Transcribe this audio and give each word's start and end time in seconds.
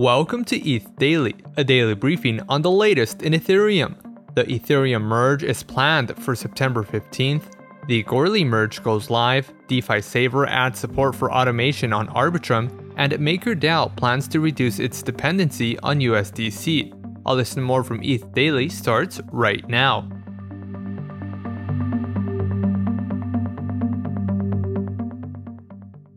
Welcome 0.00 0.46
to 0.46 0.56
ETH 0.66 0.96
Daily, 0.96 1.34
a 1.58 1.62
daily 1.62 1.92
briefing 1.92 2.40
on 2.48 2.62
the 2.62 2.70
latest 2.70 3.20
in 3.20 3.34
Ethereum. 3.34 3.96
The 4.34 4.44
Ethereum 4.44 5.02
merge 5.02 5.42
is 5.42 5.62
planned 5.62 6.16
for 6.16 6.34
September 6.34 6.82
15th. 6.82 7.42
The 7.86 8.02
Goerli 8.04 8.46
merge 8.46 8.82
goes 8.82 9.10
live, 9.10 9.52
DeFi 9.68 10.00
Saver 10.00 10.46
adds 10.46 10.78
support 10.78 11.14
for 11.14 11.30
automation 11.30 11.92
on 11.92 12.08
Arbitrum, 12.08 12.94
and 12.96 13.12
MakerDAO 13.12 13.94
plans 13.94 14.26
to 14.28 14.40
reduce 14.40 14.78
its 14.78 15.02
dependency 15.02 15.78
on 15.80 16.00
USDC. 16.00 17.20
I'll 17.26 17.36
listen 17.36 17.62
more 17.62 17.84
from 17.84 18.02
ETH 18.02 18.32
Daily 18.32 18.70
starts 18.70 19.20
right 19.30 19.68
now. 19.68 20.08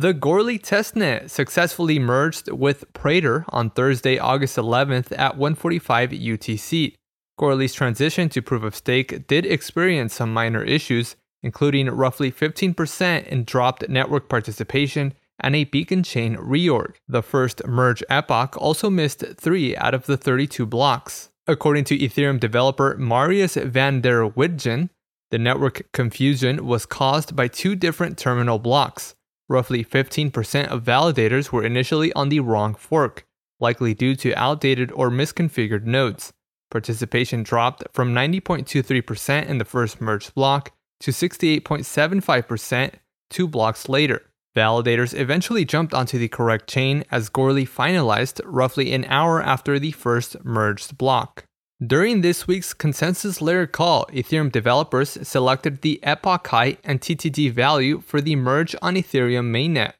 The 0.00 0.14
Goerli 0.14 0.58
testnet 0.58 1.28
successfully 1.28 1.98
merged 1.98 2.50
with 2.50 2.90
Prater 2.94 3.44
on 3.50 3.68
Thursday, 3.68 4.18
August 4.18 4.56
11th 4.56 5.12
at 5.12 5.36
1:45 5.36 6.14
UTC. 6.14 6.94
Goerli's 7.38 7.74
transition 7.74 8.30
to 8.30 8.40
proof 8.40 8.62
of 8.62 8.74
stake 8.74 9.26
did 9.26 9.44
experience 9.44 10.14
some 10.14 10.32
minor 10.32 10.64
issues, 10.64 11.16
including 11.42 11.90
roughly 11.90 12.32
15% 12.32 13.26
in 13.26 13.44
dropped 13.44 13.90
network 13.90 14.30
participation 14.30 15.12
and 15.38 15.54
a 15.54 15.64
beacon 15.64 16.02
chain 16.02 16.34
reorg. 16.36 16.94
The 17.06 17.22
first 17.22 17.66
merge 17.66 18.02
epoch 18.08 18.56
also 18.56 18.88
missed 18.88 19.22
3 19.36 19.76
out 19.76 19.92
of 19.92 20.06
the 20.06 20.16
32 20.16 20.64
blocks. 20.64 21.28
According 21.46 21.84
to 21.84 21.98
Ethereum 21.98 22.40
developer 22.40 22.96
Marius 22.96 23.56
van 23.56 24.00
der 24.00 24.30
Wijden, 24.30 24.88
the 25.30 25.36
network 25.36 25.92
confusion 25.92 26.64
was 26.64 26.86
caused 26.86 27.36
by 27.36 27.48
two 27.48 27.76
different 27.76 28.16
terminal 28.16 28.58
blocks. 28.58 29.14
Roughly 29.50 29.84
15% 29.84 30.68
of 30.68 30.84
validators 30.84 31.50
were 31.50 31.64
initially 31.64 32.12
on 32.12 32.28
the 32.28 32.38
wrong 32.38 32.76
fork, 32.76 33.26
likely 33.58 33.94
due 33.94 34.14
to 34.14 34.32
outdated 34.34 34.92
or 34.92 35.10
misconfigured 35.10 35.84
nodes. 35.84 36.32
Participation 36.70 37.42
dropped 37.42 37.82
from 37.90 38.14
90.23% 38.14 39.46
in 39.46 39.58
the 39.58 39.64
first 39.64 40.00
merged 40.00 40.36
block 40.36 40.70
to 41.00 41.10
68.75% 41.10 42.92
two 43.28 43.48
blocks 43.48 43.88
later. 43.88 44.22
Validators 44.56 45.18
eventually 45.18 45.64
jumped 45.64 45.94
onto 45.94 46.16
the 46.16 46.28
correct 46.28 46.68
chain 46.68 47.02
as 47.10 47.28
Goerli 47.28 47.68
finalized 47.68 48.40
roughly 48.44 48.92
an 48.92 49.04
hour 49.06 49.42
after 49.42 49.80
the 49.80 49.90
first 49.90 50.44
merged 50.44 50.96
block. 50.96 51.44
During 51.84 52.20
this 52.20 52.46
week's 52.46 52.74
consensus 52.74 53.40
layer 53.40 53.66
call, 53.66 54.04
Ethereum 54.12 54.52
developers 54.52 55.16
selected 55.26 55.80
the 55.80 55.98
epoch 56.02 56.46
height 56.48 56.78
and 56.84 57.00
TTD 57.00 57.50
value 57.50 58.02
for 58.02 58.20
the 58.20 58.36
merge 58.36 58.76
on 58.82 58.96
Ethereum 58.96 59.50
mainnet. 59.50 59.94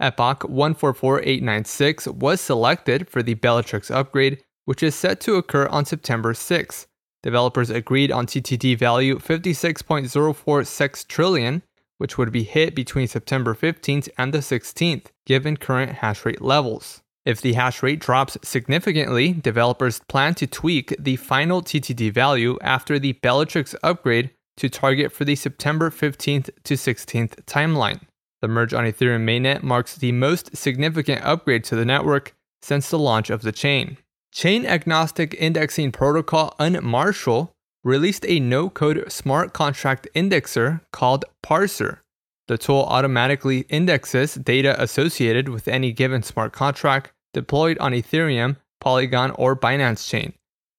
Epoch 0.00 0.44
144896 0.48 2.08
was 2.08 2.40
selected 2.40 3.10
for 3.10 3.22
the 3.22 3.34
Bellatrix 3.34 3.90
upgrade, 3.90 4.42
which 4.64 4.82
is 4.82 4.94
set 4.94 5.20
to 5.20 5.34
occur 5.34 5.66
on 5.66 5.84
September 5.84 6.32
6. 6.32 6.86
Developers 7.22 7.68
agreed 7.68 8.10
on 8.10 8.26
TTD 8.26 8.78
value 8.78 9.18
56.046 9.18 11.06
trillion, 11.08 11.62
which 11.98 12.16
would 12.16 12.32
be 12.32 12.44
hit 12.44 12.74
between 12.74 13.06
September 13.06 13.54
15th 13.54 14.08
and 14.16 14.32
the 14.32 14.38
16th, 14.38 15.08
given 15.26 15.58
current 15.58 15.96
hash 15.96 16.24
rate 16.24 16.40
levels. 16.40 17.02
If 17.28 17.42
the 17.42 17.52
hash 17.52 17.82
rate 17.82 18.00
drops 18.00 18.38
significantly, 18.42 19.34
developers 19.34 20.00
plan 20.08 20.34
to 20.36 20.46
tweak 20.46 20.96
the 20.98 21.16
final 21.16 21.60
TTD 21.60 22.10
value 22.10 22.56
after 22.62 22.98
the 22.98 23.12
Bellatrix 23.12 23.74
upgrade 23.82 24.30
to 24.56 24.70
target 24.70 25.12
for 25.12 25.26
the 25.26 25.34
September 25.34 25.90
15th 25.90 26.48
to 26.64 26.72
16th 26.72 27.44
timeline. 27.44 28.00
The 28.40 28.48
merge 28.48 28.72
on 28.72 28.84
Ethereum 28.84 29.26
mainnet 29.26 29.62
marks 29.62 29.94
the 29.94 30.10
most 30.10 30.56
significant 30.56 31.22
upgrade 31.22 31.64
to 31.64 31.76
the 31.76 31.84
network 31.84 32.34
since 32.62 32.88
the 32.88 32.98
launch 32.98 33.28
of 33.28 33.42
the 33.42 33.52
chain. 33.52 33.98
Chain 34.32 34.64
agnostic 34.64 35.36
indexing 35.38 35.92
protocol 35.92 36.54
Unmarshal 36.58 37.50
released 37.84 38.24
a 38.26 38.40
no 38.40 38.70
code 38.70 39.12
smart 39.12 39.52
contract 39.52 40.08
indexer 40.14 40.80
called 40.94 41.26
Parser. 41.44 41.98
The 42.46 42.56
tool 42.56 42.84
automatically 42.84 43.66
indexes 43.68 44.36
data 44.36 44.82
associated 44.82 45.50
with 45.50 45.68
any 45.68 45.92
given 45.92 46.22
smart 46.22 46.54
contract 46.54 47.12
deployed 47.32 47.78
on 47.78 47.92
Ethereum, 47.92 48.56
Polygon, 48.80 49.30
or 49.32 49.56
Binance 49.56 50.08
Chain. 50.08 50.32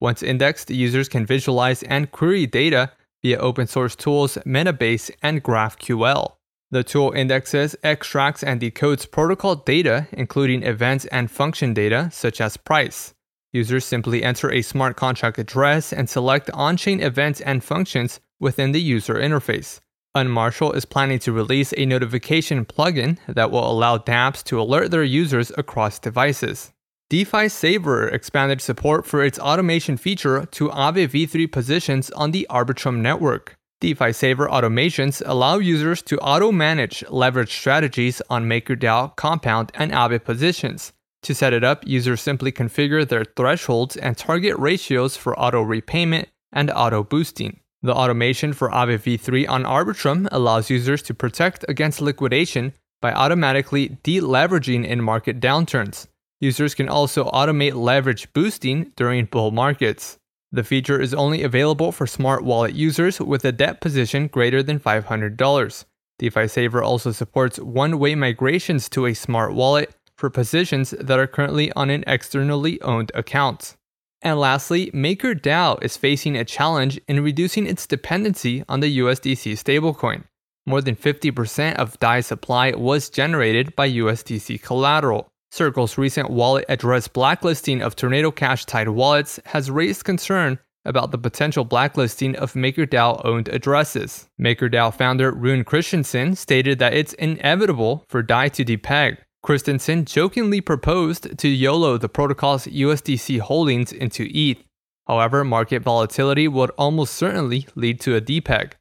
Once 0.00 0.22
indexed, 0.22 0.70
users 0.70 1.08
can 1.08 1.24
visualize 1.24 1.82
and 1.84 2.10
query 2.10 2.46
data 2.46 2.90
via 3.22 3.38
open 3.38 3.66
source 3.66 3.94
tools 3.94 4.36
Metabase 4.44 5.10
and 5.22 5.42
GraphQL. 5.42 6.32
The 6.72 6.82
tool 6.82 7.12
indexes, 7.12 7.76
extracts, 7.82 8.42
and 8.42 8.60
decodes 8.60 9.08
protocol 9.08 9.56
data, 9.56 10.08
including 10.10 10.62
events 10.62 11.04
and 11.06 11.30
function 11.30 11.74
data, 11.74 12.08
such 12.12 12.40
as 12.40 12.56
price. 12.56 13.14
Users 13.52 13.84
simply 13.84 14.24
enter 14.24 14.50
a 14.50 14.62
smart 14.62 14.96
contract 14.96 15.38
address 15.38 15.92
and 15.92 16.08
select 16.08 16.50
on 16.52 16.78
chain 16.78 17.00
events 17.00 17.42
and 17.42 17.62
functions 17.62 18.20
within 18.40 18.72
the 18.72 18.80
user 18.80 19.14
interface. 19.14 19.80
Unmarshal 20.14 20.76
is 20.76 20.84
planning 20.84 21.18
to 21.20 21.32
release 21.32 21.72
a 21.78 21.86
notification 21.86 22.66
plugin 22.66 23.16
that 23.26 23.50
will 23.50 23.70
allow 23.70 23.96
dApps 23.96 24.44
to 24.44 24.60
alert 24.60 24.90
their 24.90 25.02
users 25.02 25.50
across 25.56 25.98
devices. 25.98 26.70
DeFi 27.08 27.48
Saver 27.48 28.08
expanded 28.08 28.60
support 28.60 29.06
for 29.06 29.24
its 29.24 29.38
automation 29.38 29.96
feature 29.96 30.44
to 30.46 30.68
Aave 30.68 31.08
v3 31.08 31.50
positions 31.50 32.10
on 32.10 32.30
the 32.30 32.46
Arbitrum 32.50 32.98
network. 32.98 33.54
DeFi 33.80 34.12
Saver 34.12 34.46
automations 34.48 35.22
allow 35.24 35.56
users 35.56 36.02
to 36.02 36.18
auto 36.18 36.52
manage 36.52 37.02
leverage 37.08 37.52
strategies 37.52 38.20
on 38.28 38.44
MakerDAO, 38.44 39.16
Compound, 39.16 39.72
and 39.74 39.92
Aave 39.92 40.22
positions. 40.24 40.92
To 41.22 41.34
set 41.34 41.54
it 41.54 41.64
up, 41.64 41.86
users 41.86 42.20
simply 42.20 42.52
configure 42.52 43.08
their 43.08 43.24
thresholds 43.24 43.96
and 43.96 44.16
target 44.16 44.58
ratios 44.58 45.16
for 45.16 45.38
auto 45.40 45.62
repayment 45.62 46.28
and 46.52 46.70
auto 46.70 47.02
boosting. 47.02 47.61
The 47.84 47.94
automation 47.94 48.52
for 48.52 48.70
Aave 48.70 49.00
v3 49.00 49.48
on 49.48 49.64
Arbitrum 49.64 50.28
allows 50.30 50.70
users 50.70 51.02
to 51.02 51.14
protect 51.14 51.64
against 51.68 52.00
liquidation 52.00 52.74
by 53.00 53.12
automatically 53.12 53.98
deleveraging 54.04 54.86
in 54.86 55.02
market 55.02 55.40
downturns. 55.40 56.06
Users 56.40 56.74
can 56.74 56.88
also 56.88 57.24
automate 57.30 57.74
leverage 57.74 58.32
boosting 58.32 58.92
during 58.96 59.24
bull 59.24 59.50
markets. 59.50 60.18
The 60.52 60.62
feature 60.62 61.00
is 61.00 61.12
only 61.12 61.42
available 61.42 61.90
for 61.90 62.06
smart 62.06 62.44
wallet 62.44 62.74
users 62.74 63.20
with 63.20 63.44
a 63.44 63.52
debt 63.52 63.80
position 63.80 64.28
greater 64.28 64.62
than 64.62 64.78
$500. 64.78 65.84
DeFi 66.18 66.46
Saver 66.46 66.82
also 66.82 67.10
supports 67.10 67.58
one 67.58 67.98
way 67.98 68.14
migrations 68.14 68.88
to 68.90 69.06
a 69.06 69.14
smart 69.14 69.54
wallet 69.54 69.92
for 70.14 70.30
positions 70.30 70.90
that 71.00 71.18
are 71.18 71.26
currently 71.26 71.72
on 71.72 71.90
an 71.90 72.04
externally 72.06 72.80
owned 72.82 73.10
account. 73.14 73.76
And 74.22 74.38
lastly, 74.38 74.90
MakerDAO 74.92 75.82
is 75.82 75.96
facing 75.96 76.36
a 76.36 76.44
challenge 76.44 77.00
in 77.08 77.24
reducing 77.24 77.66
its 77.66 77.86
dependency 77.86 78.64
on 78.68 78.80
the 78.80 78.98
USDC 78.98 79.52
stablecoin. 79.54 80.24
More 80.64 80.80
than 80.80 80.94
50% 80.94 81.74
of 81.74 81.98
DAI 81.98 82.20
supply 82.20 82.70
was 82.70 83.10
generated 83.10 83.74
by 83.74 83.90
USDC 83.90 84.62
collateral. 84.62 85.28
Circle's 85.50 85.98
recent 85.98 86.30
wallet 86.30 86.64
address 86.68 87.08
blacklisting 87.08 87.82
of 87.82 87.96
Tornado 87.96 88.30
Cash 88.30 88.64
tied 88.64 88.88
wallets 88.88 89.40
has 89.46 89.70
raised 89.70 90.04
concern 90.04 90.60
about 90.84 91.10
the 91.10 91.18
potential 91.18 91.64
blacklisting 91.64 92.36
of 92.36 92.54
MakerDAO 92.54 93.24
owned 93.24 93.48
addresses. 93.48 94.28
MakerDAO 94.40 94.94
founder 94.94 95.32
Rune 95.32 95.64
Christensen 95.64 96.36
stated 96.36 96.78
that 96.78 96.94
it's 96.94 97.12
inevitable 97.14 98.04
for 98.08 98.22
DAI 98.22 98.48
to 98.50 98.64
depeg, 98.64 99.18
Christensen 99.42 100.04
jokingly 100.04 100.60
proposed 100.60 101.36
to 101.36 101.48
YOLO 101.48 101.98
the 101.98 102.08
protocol's 102.08 102.66
USDC 102.66 103.40
holdings 103.40 103.90
into 103.90 104.28
ETH. 104.32 104.62
However, 105.08 105.42
market 105.42 105.82
volatility 105.82 106.46
would 106.46 106.70
almost 106.78 107.14
certainly 107.14 107.66
lead 107.74 107.98
to 108.02 108.14
a 108.14 108.20
depeg. 108.20 108.74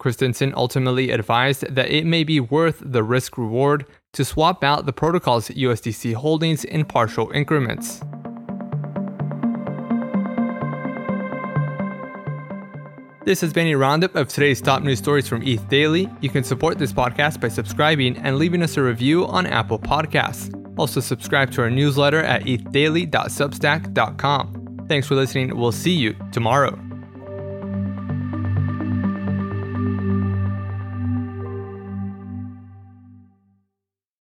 Christensen 0.00 0.52
ultimately 0.56 1.12
advised 1.12 1.72
that 1.72 1.92
it 1.92 2.04
may 2.04 2.24
be 2.24 2.40
worth 2.40 2.82
the 2.84 3.04
risk 3.04 3.38
reward 3.38 3.86
to 4.12 4.24
swap 4.24 4.64
out 4.64 4.86
the 4.86 4.92
protocol's 4.92 5.50
USDC 5.50 6.14
holdings 6.14 6.64
in 6.64 6.84
partial 6.84 7.30
increments. 7.30 8.02
This 13.28 13.42
has 13.42 13.52
been 13.52 13.66
a 13.66 13.74
roundup 13.74 14.16
of 14.16 14.28
today's 14.28 14.62
top 14.62 14.82
news 14.82 15.00
stories 15.00 15.28
from 15.28 15.42
ETH 15.42 15.68
Daily. 15.68 16.08
You 16.22 16.30
can 16.30 16.42
support 16.42 16.78
this 16.78 16.94
podcast 16.94 17.42
by 17.42 17.48
subscribing 17.48 18.16
and 18.16 18.38
leaving 18.38 18.62
us 18.62 18.78
a 18.78 18.82
review 18.82 19.26
on 19.26 19.44
Apple 19.44 19.78
Podcasts. 19.78 20.50
Also, 20.78 21.00
subscribe 21.00 21.50
to 21.50 21.60
our 21.60 21.68
newsletter 21.68 22.22
at 22.22 22.44
ethdaily.substack.com. 22.44 24.86
Thanks 24.88 25.06
for 25.06 25.14
listening. 25.14 25.54
We'll 25.54 25.72
see 25.72 25.92
you 25.92 26.16
tomorrow. 26.32 26.87